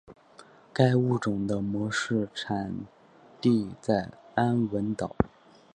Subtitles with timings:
[0.73, 2.73] 该物种的模式产
[3.39, 5.15] 地在安汶岛。